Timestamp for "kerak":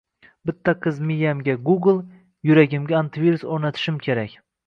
4.09-4.37